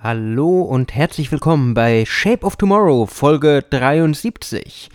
Hallo 0.00 0.60
und 0.62 0.94
herzlich 0.94 1.32
willkommen 1.32 1.74
bei 1.74 2.04
Shape 2.06 2.46
of 2.46 2.54
Tomorrow, 2.54 3.06
Folge 3.06 3.64
73. 3.68 4.90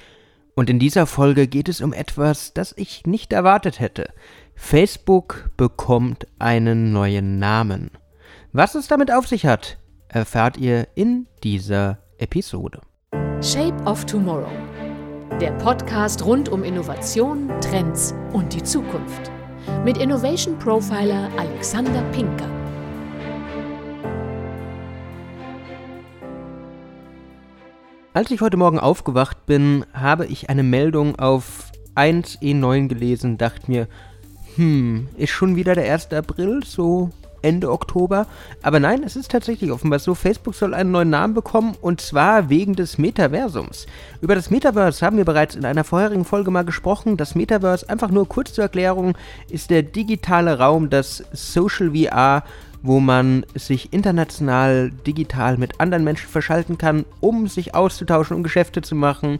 Und 0.55 0.69
in 0.69 0.79
dieser 0.79 1.07
Folge 1.07 1.47
geht 1.47 1.67
es 1.67 1.81
um 1.81 1.91
etwas, 1.91 2.53
das 2.53 2.73
ich 2.77 3.05
nicht 3.05 3.33
erwartet 3.33 3.81
hätte. 3.81 4.13
Facebook 4.55 5.49
bekommt 5.57 6.25
einen 6.39 6.93
neuen 6.93 7.37
Namen. 7.37 7.91
Was 8.53 8.75
es 8.75 8.87
damit 8.87 9.11
auf 9.11 9.27
sich 9.27 9.45
hat, 9.45 9.77
erfahrt 10.07 10.55
ihr 10.55 10.87
in 10.95 11.27
dieser 11.43 11.97
Episode. 12.17 12.79
Shape 13.41 13.83
of 13.83 14.05
Tomorrow. 14.05 14.47
Der 15.41 15.51
Podcast 15.57 16.23
rund 16.23 16.47
um 16.47 16.63
Innovation, 16.63 17.51
Trends 17.59 18.15
und 18.31 18.53
die 18.53 18.63
Zukunft. 18.63 19.29
Mit 19.83 19.97
Innovation 19.97 20.57
Profiler 20.59 21.29
Alexander 21.37 22.03
Pinker. 22.13 22.62
Als 28.15 28.29
ich 28.29 28.41
heute 28.41 28.57
Morgen 28.57 28.77
aufgewacht 28.77 29.47
bin, 29.47 29.85
habe 29.91 30.27
ich 30.27 30.47
eine 30.51 30.61
Meldung 30.61 31.17
auf 31.17 31.71
1E9 31.95 32.87
gelesen, 32.87 33.39
dachte 33.39 33.71
mir, 33.71 33.87
hm, 34.55 35.07
ist 35.17 35.31
schon 35.31 35.55
wieder 35.55 35.73
der 35.73 35.91
1. 35.91 36.13
April, 36.13 36.61
so 36.63 37.09
Ende 37.41 37.71
Oktober. 37.71 38.27
Aber 38.61 38.79
nein, 38.79 39.01
es 39.01 39.15
ist 39.15 39.31
tatsächlich 39.31 39.71
offenbar 39.71 39.97
so, 39.97 40.13
Facebook 40.13 40.53
soll 40.53 40.75
einen 40.75 40.91
neuen 40.91 41.09
Namen 41.09 41.33
bekommen 41.33 41.73
und 41.81 42.01
zwar 42.01 42.49
wegen 42.49 42.75
des 42.75 42.99
Metaversums. 42.99 43.87
Über 44.21 44.35
das 44.35 44.51
Metaverse 44.51 45.03
haben 45.03 45.17
wir 45.17 45.25
bereits 45.25 45.55
in 45.55 45.65
einer 45.65 45.83
vorherigen 45.83 46.23
Folge 46.23 46.51
mal 46.51 46.65
gesprochen. 46.65 47.17
Das 47.17 47.33
Metaverse, 47.33 47.89
einfach 47.89 48.11
nur 48.11 48.27
kurz 48.29 48.53
zur 48.53 48.65
Erklärung, 48.65 49.17
ist 49.49 49.71
der 49.71 49.81
digitale 49.81 50.59
Raum, 50.59 50.91
das 50.91 51.23
Social 51.33 51.95
VR 51.95 52.43
wo 52.83 52.99
man 52.99 53.45
sich 53.55 53.93
international 53.93 54.91
digital 55.07 55.57
mit 55.57 55.79
anderen 55.79 56.03
Menschen 56.03 56.29
verschalten 56.29 56.77
kann, 56.77 57.05
um 57.21 57.47
sich 57.47 57.73
auszutauschen, 57.73 58.35
um 58.35 58.43
Geschäfte 58.43 58.81
zu 58.81 58.93
machen, 58.93 59.39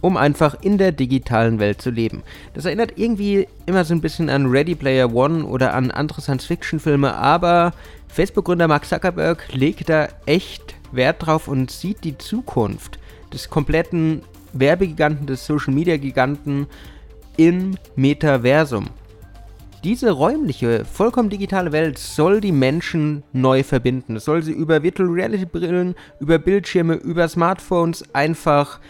um 0.00 0.16
einfach 0.16 0.56
in 0.62 0.78
der 0.78 0.92
digitalen 0.92 1.58
Welt 1.58 1.82
zu 1.82 1.90
leben. 1.90 2.22
Das 2.54 2.64
erinnert 2.64 2.92
irgendwie 2.96 3.48
immer 3.66 3.84
so 3.84 3.94
ein 3.94 4.00
bisschen 4.00 4.30
an 4.30 4.46
Ready 4.46 4.74
Player 4.74 5.12
One 5.12 5.44
oder 5.44 5.74
an 5.74 5.90
andere 5.90 6.20
Science-Fiction-Filme, 6.20 7.14
aber 7.14 7.72
Facebook-Gründer 8.08 8.68
Mark 8.68 8.84
Zuckerberg 8.86 9.52
legt 9.52 9.88
da 9.88 10.08
echt 10.24 10.74
Wert 10.92 11.26
drauf 11.26 11.48
und 11.48 11.70
sieht 11.70 12.04
die 12.04 12.16
Zukunft 12.16 12.98
des 13.32 13.50
kompletten 13.50 14.22
Werbegiganten, 14.52 15.26
des 15.26 15.44
Social-Media-Giganten 15.46 16.68
im 17.36 17.76
Metaversum. 17.96 18.86
Diese 19.84 20.10
räumliche, 20.12 20.86
vollkommen 20.86 21.28
digitale 21.28 21.70
Welt 21.70 21.98
soll 21.98 22.40
die 22.40 22.52
Menschen 22.52 23.22
neu 23.34 23.62
verbinden. 23.62 24.16
Es 24.16 24.24
soll 24.24 24.42
sie 24.42 24.52
über 24.52 24.82
Virtual 24.82 25.10
Reality 25.10 25.44
Brillen, 25.44 25.94
über 26.20 26.38
Bildschirme, 26.38 26.94
über 26.94 27.28
Smartphones 27.28 28.02
einfach 28.14 28.80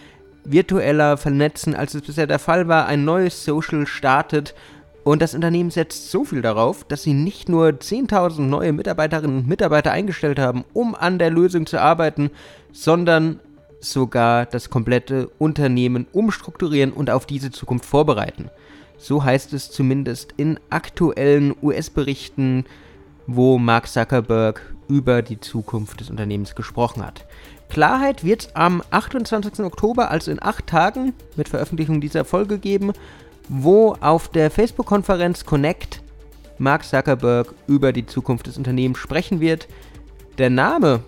virtueller 0.44 1.16
vernetzen, 1.16 1.74
als 1.74 1.94
es 1.94 2.02
bisher 2.02 2.28
der 2.28 2.38
Fall 2.38 2.68
war. 2.68 2.86
Ein 2.86 3.04
neues 3.04 3.44
Social 3.44 3.88
startet 3.88 4.54
und 5.02 5.20
das 5.20 5.34
Unternehmen 5.34 5.72
setzt 5.72 6.12
so 6.12 6.24
viel 6.24 6.42
darauf, 6.42 6.84
dass 6.84 7.02
sie 7.02 7.12
nicht 7.12 7.48
nur 7.48 7.70
10.000 7.70 8.42
neue 8.42 8.72
Mitarbeiterinnen 8.72 9.38
und 9.38 9.48
Mitarbeiter 9.48 9.90
eingestellt 9.90 10.38
haben, 10.38 10.64
um 10.74 10.94
an 10.94 11.18
der 11.18 11.30
Lösung 11.30 11.66
zu 11.66 11.80
arbeiten, 11.80 12.30
sondern 12.70 13.40
sogar 13.80 14.46
das 14.46 14.70
komplette 14.70 15.28
Unternehmen 15.38 16.06
umstrukturieren 16.12 16.92
und 16.92 17.10
auf 17.10 17.26
diese 17.26 17.50
Zukunft 17.50 17.84
vorbereiten. 17.84 18.48
So 18.98 19.24
heißt 19.24 19.52
es 19.52 19.70
zumindest 19.70 20.32
in 20.36 20.58
aktuellen 20.70 21.54
US-Berichten, 21.62 22.64
wo 23.26 23.58
Mark 23.58 23.88
Zuckerberg 23.88 24.74
über 24.88 25.22
die 25.22 25.40
Zukunft 25.40 26.00
des 26.00 26.10
Unternehmens 26.10 26.54
gesprochen 26.54 27.04
hat. 27.04 27.26
Klarheit 27.68 28.24
wird 28.24 28.50
am 28.54 28.82
28. 28.90 29.60
Oktober, 29.60 30.10
also 30.10 30.30
in 30.30 30.42
acht 30.42 30.66
Tagen, 30.66 31.14
mit 31.36 31.48
Veröffentlichung 31.48 32.00
dieser 32.00 32.24
Folge 32.24 32.58
geben, 32.58 32.92
wo 33.48 33.96
auf 34.00 34.28
der 34.28 34.50
Facebook-Konferenz 34.50 35.44
Connect 35.44 36.02
Mark 36.58 36.84
Zuckerberg 36.84 37.52
über 37.66 37.92
die 37.92 38.06
Zukunft 38.06 38.46
des 38.46 38.58
Unternehmens 38.58 38.98
sprechen 38.98 39.40
wird. 39.40 39.66
Der 40.38 40.50
Name 40.50 41.00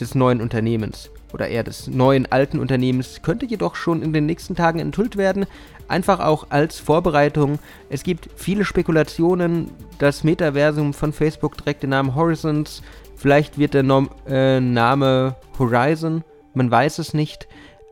des 0.00 0.14
neuen 0.14 0.40
Unternehmens 0.40 1.10
oder 1.34 1.48
eher 1.48 1.64
des 1.64 1.88
neuen 1.88 2.30
alten 2.30 2.60
Unternehmens 2.60 3.20
könnte 3.22 3.44
jedoch 3.44 3.74
schon 3.74 4.02
in 4.02 4.12
den 4.12 4.24
nächsten 4.24 4.54
Tagen 4.54 4.78
enthüllt 4.78 5.16
werden. 5.16 5.46
Einfach 5.88 6.20
auch 6.20 6.46
als 6.50 6.78
Vorbereitung. 6.78 7.58
Es 7.90 8.04
gibt 8.04 8.28
viele 8.36 8.64
Spekulationen. 8.64 9.70
Das 9.98 10.22
Metaversum 10.22 10.94
von 10.94 11.12
Facebook 11.12 11.58
trägt 11.58 11.82
den 11.82 11.90
Namen 11.90 12.14
Horizons. 12.14 12.82
Vielleicht 13.16 13.58
wird 13.58 13.74
der 13.74 13.82
Nom 13.82 14.10
äh, 14.28 14.60
Name 14.60 15.34
Horizon. 15.58 16.22
Man 16.54 16.70
weiß 16.70 17.00
es 17.00 17.14
nicht. 17.14 17.48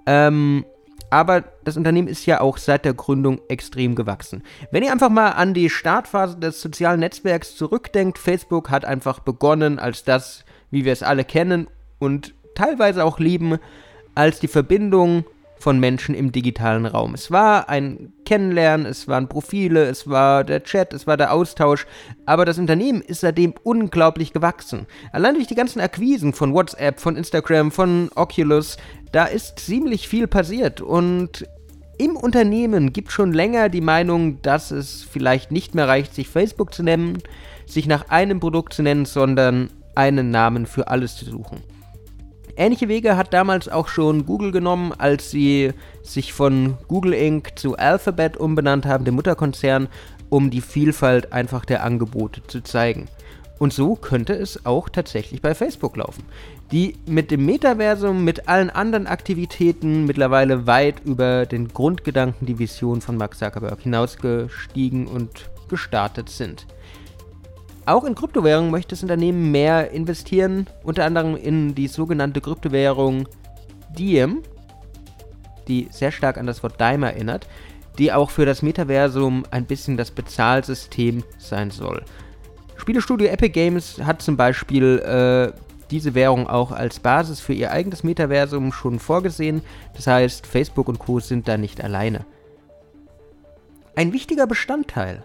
Ähm, 0.06 0.64
aber 1.10 1.42
das 1.64 1.76
Unternehmen 1.76 2.08
ist 2.08 2.24
ja 2.24 2.40
auch 2.40 2.56
seit 2.56 2.84
der 2.84 2.94
Gründung 2.94 3.40
extrem 3.48 3.96
gewachsen. 3.96 4.42
Wenn 4.70 4.84
ihr 4.84 4.92
einfach 4.92 5.10
mal 5.10 5.32
an 5.32 5.52
die 5.52 5.68
Startphase 5.68 6.38
des 6.38 6.62
sozialen 6.62 7.00
Netzwerks 7.00 7.56
zurückdenkt, 7.56 8.18
Facebook 8.18 8.70
hat 8.70 8.84
einfach 8.84 9.18
begonnen 9.18 9.78
als 9.78 10.04
das, 10.04 10.44
wie 10.70 10.84
wir 10.84 10.92
es 10.92 11.02
alle 11.02 11.24
kennen 11.24 11.66
und 11.98 12.34
teilweise 12.54 13.04
auch 13.04 13.18
lieben, 13.18 13.58
als 14.14 14.40
die 14.40 14.48
Verbindung 14.48 15.24
von 15.62 15.78
Menschen 15.78 16.14
im 16.16 16.32
digitalen 16.32 16.86
Raum. 16.86 17.14
Es 17.14 17.30
war 17.30 17.68
ein 17.68 18.12
Kennenlernen, 18.24 18.84
es 18.84 19.06
waren 19.06 19.28
Profile, 19.28 19.84
es 19.84 20.08
war 20.08 20.42
der 20.42 20.64
Chat, 20.64 20.92
es 20.92 21.06
war 21.06 21.16
der 21.16 21.32
Austausch, 21.32 21.86
aber 22.26 22.44
das 22.44 22.58
Unternehmen 22.58 23.00
ist 23.00 23.20
seitdem 23.20 23.54
unglaublich 23.62 24.32
gewachsen. 24.32 24.86
Allein 25.12 25.34
durch 25.34 25.46
die 25.46 25.54
ganzen 25.54 25.80
Akquisen 25.80 26.32
von 26.32 26.52
WhatsApp, 26.52 26.98
von 26.98 27.14
Instagram, 27.14 27.70
von 27.70 28.10
Oculus, 28.16 28.76
da 29.12 29.26
ist 29.26 29.60
ziemlich 29.60 30.08
viel 30.08 30.26
passiert 30.26 30.80
und 30.80 31.46
im 31.96 32.16
Unternehmen 32.16 32.92
gibt 32.92 33.12
schon 33.12 33.32
länger 33.32 33.68
die 33.68 33.80
Meinung, 33.80 34.42
dass 34.42 34.72
es 34.72 35.04
vielleicht 35.04 35.52
nicht 35.52 35.76
mehr 35.76 35.86
reicht, 35.86 36.12
sich 36.12 36.28
Facebook 36.28 36.74
zu 36.74 36.82
nennen, 36.82 37.18
sich 37.66 37.86
nach 37.86 38.08
einem 38.08 38.40
Produkt 38.40 38.72
zu 38.72 38.82
nennen, 38.82 39.04
sondern 39.04 39.70
einen 39.94 40.32
Namen 40.32 40.66
für 40.66 40.88
alles 40.88 41.14
zu 41.14 41.24
suchen. 41.24 41.62
Ähnliche 42.56 42.88
Wege 42.88 43.16
hat 43.16 43.32
damals 43.32 43.68
auch 43.68 43.88
schon 43.88 44.26
Google 44.26 44.52
genommen, 44.52 44.92
als 44.96 45.30
sie 45.30 45.72
sich 46.02 46.32
von 46.32 46.76
Google 46.86 47.14
Inc. 47.14 47.58
zu 47.58 47.76
Alphabet 47.76 48.36
umbenannt 48.36 48.84
haben, 48.84 49.04
dem 49.04 49.14
Mutterkonzern, 49.14 49.88
um 50.28 50.50
die 50.50 50.60
Vielfalt 50.60 51.32
einfach 51.32 51.64
der 51.64 51.82
Angebote 51.82 52.42
zu 52.46 52.62
zeigen. 52.62 53.08
Und 53.58 53.72
so 53.72 53.94
könnte 53.94 54.34
es 54.34 54.66
auch 54.66 54.88
tatsächlich 54.88 55.40
bei 55.40 55.54
Facebook 55.54 55.96
laufen, 55.96 56.24
die 56.72 56.96
mit 57.06 57.30
dem 57.30 57.46
Metaversum, 57.46 58.24
mit 58.24 58.48
allen 58.48 58.70
anderen 58.70 59.06
Aktivitäten 59.06 60.04
mittlerweile 60.04 60.66
weit 60.66 60.96
über 61.04 61.46
den 61.46 61.68
Grundgedanken, 61.68 62.46
die 62.46 62.58
Vision 62.58 63.00
von 63.00 63.16
Mark 63.16 63.36
Zuckerberg 63.36 63.80
hinausgestiegen 63.80 65.06
und 65.06 65.48
gestartet 65.68 66.28
sind. 66.28 66.66
Auch 67.84 68.04
in 68.04 68.14
Kryptowährungen 68.14 68.70
möchte 68.70 68.90
das 68.90 69.02
Unternehmen 69.02 69.50
mehr 69.50 69.90
investieren, 69.90 70.66
unter 70.84 71.04
anderem 71.04 71.36
in 71.36 71.74
die 71.74 71.88
sogenannte 71.88 72.40
Kryptowährung 72.40 73.28
Diem, 73.98 74.42
die 75.66 75.88
sehr 75.90 76.12
stark 76.12 76.38
an 76.38 76.46
das 76.46 76.62
Wort 76.62 76.80
Dime 76.80 77.12
erinnert, 77.12 77.48
die 77.98 78.12
auch 78.12 78.30
für 78.30 78.46
das 78.46 78.62
Metaversum 78.62 79.44
ein 79.50 79.66
bisschen 79.66 79.96
das 79.96 80.12
Bezahlsystem 80.12 81.24
sein 81.38 81.70
soll. 81.70 82.04
Spielestudio 82.76 83.28
Epic 83.28 83.50
Games 83.50 83.98
hat 84.02 84.22
zum 84.22 84.36
Beispiel 84.36 84.98
äh, 85.00 85.58
diese 85.90 86.14
Währung 86.14 86.46
auch 86.46 86.70
als 86.70 87.00
Basis 87.00 87.40
für 87.40 87.52
ihr 87.52 87.70
eigenes 87.70 88.02
Metaversum 88.02 88.72
schon 88.72 88.98
vorgesehen. 88.98 89.60
Das 89.94 90.06
heißt, 90.06 90.46
Facebook 90.46 90.88
und 90.88 90.98
Co. 90.98 91.20
sind 91.20 91.48
da 91.48 91.56
nicht 91.56 91.82
alleine. 91.82 92.24
Ein 93.94 94.12
wichtiger 94.12 94.46
Bestandteil 94.46 95.22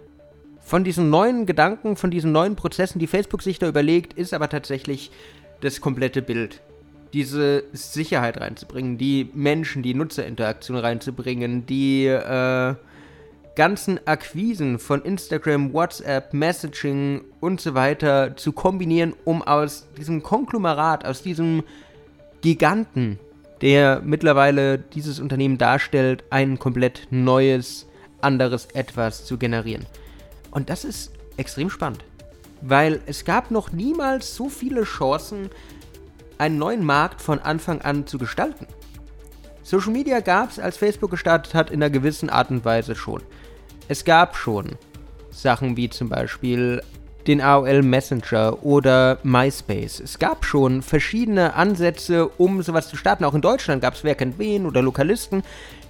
von 0.68 0.84
diesen 0.84 1.10
neuen 1.10 1.46
Gedanken, 1.46 1.96
von 1.96 2.12
diesen 2.12 2.34
neuen 2.34 2.58
Prozessen, 2.58 3.00
die 3.00 3.08
Facebook 3.08 3.42
sich 3.42 3.58
da 3.58 3.70
überlegt, 3.70 4.12
ist 4.14 4.34
aber 4.34 4.50
tatsächlich 4.50 5.12
das 5.62 5.80
komplette 5.80 6.22
Bild. 6.22 6.60
Diese 7.14 7.64
Sicherheit 7.72 8.42
reinzubringen, 8.42 8.98
die 8.98 9.30
Menschen, 9.34 9.82
die 9.82 9.94
Nutzerinteraktion 9.94 10.76
reinzubringen, 10.76 11.66
die 11.66 12.08
äh, 12.08 12.76
ganzen 13.56 14.06
Akquisen 14.06 14.78
von 14.78 15.04
Instagram, 15.04 15.72
WhatsApp, 15.72 16.34
Messaging 16.34 17.22
und 17.40 17.62
so 17.62 17.74
weiter 17.74 18.36
zu 18.36 18.52
kombinieren, 18.52 19.14
um 19.24 19.42
aus 19.42 19.88
diesem 19.98 20.22
Konglomerat, 20.22 21.06
aus 21.06 21.22
diesem 21.22 21.64
Giganten, 22.42 23.20
der 23.62 24.02
mittlerweile 24.04 24.80
dieses 24.80 25.22
Unternehmen 25.22 25.58
darstellt, 25.58 26.26
ein 26.30 26.60
komplett 26.60 27.08
neues, 27.10 27.88
anderes 28.20 28.66
etwas 28.74 29.24
zu 29.24 29.38
generieren. 29.38 29.86
Und 30.58 30.72
das 30.72 30.86
ist 30.86 31.12
extrem 31.38 31.70
spannend, 31.70 32.04
weil 32.62 33.00
es 33.06 33.26
gab 33.26 33.52
noch 33.52 33.72
niemals 33.72 34.34
so 34.34 34.50
viele 34.50 34.86
Chancen, 34.86 35.52
einen 36.40 36.58
neuen 36.58 36.84
Markt 36.84 37.22
von 37.22 37.38
Anfang 37.38 37.82
an 37.82 38.08
zu 38.08 38.18
gestalten. 38.18 38.66
Social 39.62 39.92
Media 39.92 40.20
gab 40.20 40.50
es, 40.50 40.58
als 40.58 40.76
Facebook 40.76 41.12
gestartet 41.12 41.54
hat, 41.54 41.70
in 41.70 41.84
einer 41.84 41.92
gewissen 41.92 42.32
Art 42.32 42.50
und 42.50 42.66
Weise 42.66 42.96
schon. 42.96 43.22
Es 43.88 44.04
gab 44.04 44.36
schon 44.36 44.78
Sachen 45.30 45.78
wie 45.78 45.92
zum 45.92 46.10
Beispiel 46.10 46.82
den 47.28 47.40
AOL 47.40 47.84
Messenger 47.84 48.64
oder 48.64 49.20
MySpace. 49.22 50.00
Es 50.00 50.18
gab 50.18 50.44
schon 50.44 50.82
verschiedene 50.82 51.54
Ansätze, 51.54 52.30
um 52.30 52.64
sowas 52.64 52.90
zu 52.90 52.96
starten. 52.98 53.26
Auch 53.26 53.36
in 53.36 53.42
Deutschland 53.42 53.84
gab 53.84 53.94
es 53.94 54.04
Wer 54.04 54.16
kennt 54.16 54.40
wen 54.40 54.66
oder 54.66 54.82
Lokalisten. 54.82 55.44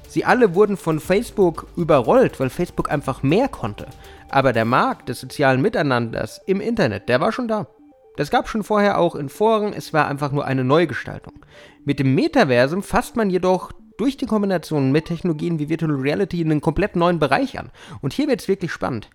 Sie 0.07 0.25
alle 0.25 0.55
wurden 0.55 0.77
von 0.77 0.99
Facebook 0.99 1.67
überrollt, 1.75 2.39
weil 2.39 2.49
Facebook 2.49 2.89
einfach 2.89 3.23
mehr 3.23 3.47
konnte. 3.47 3.87
Aber 4.29 4.53
der 4.53 4.65
Markt 4.65 5.09
des 5.09 5.19
sozialen 5.19 5.61
Miteinanders 5.61 6.41
im 6.45 6.61
Internet, 6.61 7.09
der 7.09 7.19
war 7.19 7.31
schon 7.31 7.47
da. 7.47 7.67
Das 8.15 8.31
gab 8.31 8.49
schon 8.49 8.63
vorher 8.63 8.97
auch 8.97 9.15
in 9.15 9.29
Foren, 9.29 9.73
es 9.73 9.93
war 9.93 10.07
einfach 10.07 10.31
nur 10.31 10.45
eine 10.45 10.63
Neugestaltung. 10.63 11.33
Mit 11.85 11.99
dem 11.99 12.15
Metaversum 12.15 12.81
fasst 12.81 13.15
man 13.15 13.29
jedoch 13.29 13.71
durch 13.97 14.17
die 14.17 14.25
Kombination 14.25 14.91
mit 14.91 15.05
Technologien 15.05 15.59
wie 15.59 15.69
Virtual 15.69 15.91
Reality 15.91 16.41
einen 16.41 16.61
komplett 16.61 16.95
neuen 16.95 17.19
Bereich 17.19 17.59
an. 17.59 17.71
Und 18.01 18.13
hier 18.13 18.27
wird 18.27 18.41
es 18.41 18.47
wirklich 18.47 18.71
spannend. 18.71 19.09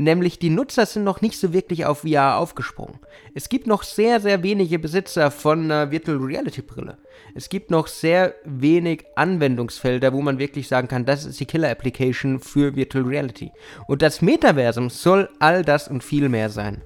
Nämlich 0.00 0.38
die 0.38 0.50
Nutzer 0.50 0.86
sind 0.86 1.02
noch 1.02 1.22
nicht 1.22 1.40
so 1.40 1.52
wirklich 1.52 1.84
auf 1.84 2.02
VR 2.02 2.36
aufgesprungen. 2.36 3.00
Es 3.34 3.48
gibt 3.48 3.66
noch 3.66 3.82
sehr, 3.82 4.20
sehr 4.20 4.44
wenige 4.44 4.78
Besitzer 4.78 5.32
von 5.32 5.64
einer 5.64 5.90
Virtual 5.90 6.18
Reality 6.18 6.62
Brille. 6.62 6.98
Es 7.34 7.48
gibt 7.48 7.72
noch 7.72 7.88
sehr 7.88 8.36
wenig 8.44 9.06
Anwendungsfelder, 9.16 10.12
wo 10.12 10.22
man 10.22 10.38
wirklich 10.38 10.68
sagen 10.68 10.86
kann, 10.86 11.04
das 11.04 11.24
ist 11.24 11.40
die 11.40 11.46
Killer 11.46 11.68
Application 11.68 12.38
für 12.38 12.76
Virtual 12.76 13.04
Reality. 13.04 13.50
Und 13.88 14.00
das 14.00 14.22
Metaversum 14.22 14.88
soll 14.88 15.28
all 15.40 15.64
das 15.64 15.88
und 15.88 16.04
viel 16.04 16.28
mehr 16.28 16.48
sein. 16.48 16.80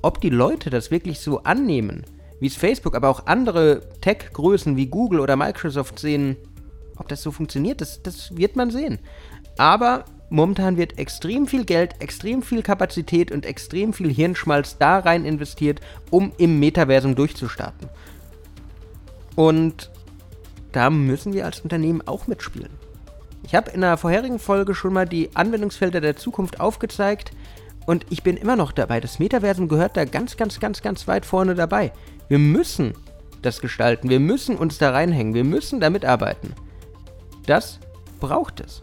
Ob 0.00 0.22
die 0.22 0.30
Leute 0.30 0.70
das 0.70 0.90
wirklich 0.90 1.20
so 1.20 1.42
annehmen, 1.42 2.06
wie 2.40 2.46
es 2.46 2.56
Facebook, 2.56 2.96
aber 2.96 3.10
auch 3.10 3.26
andere 3.26 3.82
Tech-Größen 4.00 4.74
wie 4.74 4.86
Google 4.86 5.20
oder 5.20 5.36
Microsoft 5.36 5.98
sehen, 5.98 6.38
ob 6.96 7.08
das 7.08 7.20
so 7.20 7.30
funktioniert, 7.30 7.82
das, 7.82 8.02
das 8.02 8.34
wird 8.34 8.56
man 8.56 8.70
sehen. 8.70 9.00
Aber 9.58 10.06
momentan 10.30 10.76
wird 10.76 10.98
extrem 10.98 11.46
viel 11.46 11.64
Geld, 11.64 11.96
extrem 11.98 12.42
viel 12.42 12.62
Kapazität 12.62 13.30
und 13.30 13.44
extrem 13.44 13.92
viel 13.92 14.12
Hirnschmalz 14.12 14.78
da 14.78 15.00
rein 15.00 15.24
investiert, 15.24 15.80
um 16.10 16.32
im 16.38 16.58
Metaversum 16.58 17.14
durchzustarten. 17.14 17.88
Und 19.36 19.90
da 20.72 20.88
müssen 20.88 21.32
wir 21.32 21.44
als 21.44 21.60
Unternehmen 21.60 22.02
auch 22.06 22.26
mitspielen. 22.26 22.70
Ich 23.42 23.54
habe 23.54 23.70
in 23.70 23.80
der 23.80 23.96
vorherigen 23.96 24.38
Folge 24.38 24.74
schon 24.74 24.92
mal 24.92 25.06
die 25.06 25.30
Anwendungsfelder 25.34 26.00
der 26.00 26.16
Zukunft 26.16 26.60
aufgezeigt 26.60 27.32
und 27.86 28.06
ich 28.10 28.22
bin 28.22 28.36
immer 28.36 28.56
noch 28.56 28.72
dabei. 28.72 29.00
Das 29.00 29.18
Metaversum 29.18 29.68
gehört 29.68 29.96
da 29.96 30.04
ganz, 30.04 30.36
ganz, 30.36 30.60
ganz, 30.60 30.82
ganz 30.82 31.08
weit 31.08 31.26
vorne 31.26 31.54
dabei. 31.54 31.92
Wir 32.28 32.38
müssen 32.38 32.94
das 33.42 33.60
gestalten. 33.60 34.10
Wir 34.10 34.20
müssen 34.20 34.56
uns 34.56 34.78
da 34.78 34.90
reinhängen. 34.90 35.34
Wir 35.34 35.44
müssen 35.44 35.80
damit 35.80 36.04
arbeiten. 36.04 36.52
Das 37.46 37.80
braucht 38.20 38.60
es. 38.60 38.82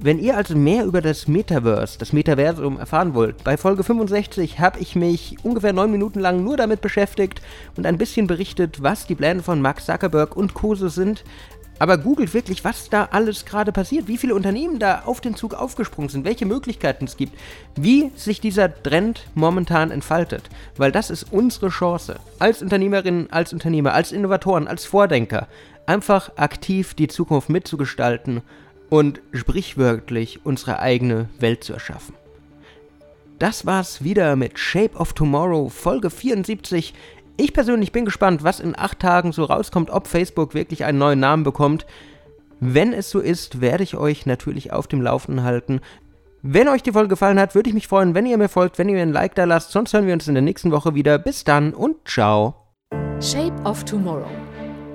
Wenn 0.00 0.18
ihr 0.18 0.36
also 0.36 0.56
mehr 0.56 0.84
über 0.84 1.00
das 1.00 1.28
Metaverse, 1.28 1.98
das 1.98 2.12
Metaversum 2.12 2.78
erfahren 2.78 3.14
wollt, 3.14 3.44
bei 3.44 3.56
Folge 3.56 3.84
65 3.84 4.58
habe 4.58 4.80
ich 4.80 4.96
mich 4.96 5.36
ungefähr 5.44 5.72
neun 5.72 5.90
Minuten 5.90 6.18
lang 6.18 6.42
nur 6.42 6.56
damit 6.56 6.80
beschäftigt 6.80 7.40
und 7.76 7.86
ein 7.86 7.96
bisschen 7.96 8.26
berichtet, 8.26 8.82
was 8.82 9.06
die 9.06 9.14
Pläne 9.14 9.42
von 9.42 9.62
Mark 9.62 9.80
Zuckerberg 9.80 10.36
und 10.36 10.52
Kose 10.52 10.90
sind. 10.90 11.24
Aber 11.78 11.96
googelt 11.96 12.34
wirklich, 12.34 12.64
was 12.64 12.90
da 12.90 13.08
alles 13.12 13.44
gerade 13.44 13.72
passiert, 13.72 14.06
wie 14.08 14.18
viele 14.18 14.34
Unternehmen 14.34 14.78
da 14.78 15.02
auf 15.06 15.20
den 15.20 15.36
Zug 15.36 15.54
aufgesprungen 15.54 16.08
sind, 16.08 16.24
welche 16.24 16.44
Möglichkeiten 16.44 17.04
es 17.04 17.16
gibt, 17.16 17.38
wie 17.76 18.10
sich 18.16 18.40
dieser 18.40 18.82
Trend 18.82 19.26
momentan 19.34 19.90
entfaltet. 19.90 20.42
Weil 20.76 20.92
das 20.92 21.10
ist 21.10 21.32
unsere 21.32 21.68
Chance, 21.68 22.16
als 22.38 22.62
Unternehmerinnen, 22.62 23.32
als 23.32 23.52
Unternehmer, 23.52 23.94
als 23.94 24.12
Innovatoren, 24.12 24.68
als 24.68 24.84
Vordenker, 24.84 25.46
einfach 25.86 26.32
aktiv 26.36 26.94
die 26.94 27.08
Zukunft 27.08 27.48
mitzugestalten 27.48 28.42
und 28.94 29.20
sprichwörtlich 29.32 30.46
unsere 30.46 30.78
eigene 30.78 31.28
Welt 31.40 31.64
zu 31.64 31.72
erschaffen. 31.72 32.14
Das 33.40 33.66
war's 33.66 34.04
wieder 34.04 34.36
mit 34.36 34.56
Shape 34.56 34.96
of 34.96 35.14
Tomorrow, 35.14 35.68
Folge 35.68 36.10
74. 36.10 36.94
Ich 37.36 37.52
persönlich 37.52 37.90
bin 37.90 38.04
gespannt, 38.04 38.44
was 38.44 38.60
in 38.60 38.78
acht 38.78 39.00
Tagen 39.00 39.32
so 39.32 39.42
rauskommt, 39.42 39.90
ob 39.90 40.06
Facebook 40.06 40.54
wirklich 40.54 40.84
einen 40.84 40.98
neuen 40.98 41.18
Namen 41.18 41.42
bekommt. 41.42 41.86
Wenn 42.60 42.92
es 42.92 43.10
so 43.10 43.18
ist, 43.18 43.60
werde 43.60 43.82
ich 43.82 43.96
euch 43.96 44.26
natürlich 44.26 44.72
auf 44.72 44.86
dem 44.86 45.02
Laufenden 45.02 45.44
halten. 45.44 45.80
Wenn 46.42 46.68
euch 46.68 46.84
die 46.84 46.92
Folge 46.92 47.08
gefallen 47.08 47.40
hat, 47.40 47.56
würde 47.56 47.70
ich 47.70 47.74
mich 47.74 47.88
freuen, 47.88 48.14
wenn 48.14 48.26
ihr 48.26 48.38
mir 48.38 48.48
folgt, 48.48 48.78
wenn 48.78 48.88
ihr 48.88 48.94
mir 48.94 49.02
ein 49.02 49.12
Like 49.12 49.34
da 49.34 49.42
lasst. 49.42 49.72
Sonst 49.72 49.92
hören 49.92 50.06
wir 50.06 50.14
uns 50.14 50.28
in 50.28 50.34
der 50.34 50.42
nächsten 50.42 50.70
Woche 50.70 50.94
wieder. 50.94 51.18
Bis 51.18 51.42
dann 51.42 51.74
und 51.74 51.96
ciao. 52.06 52.54
Shape 53.20 53.60
of 53.64 53.84
Tomorrow. 53.84 54.53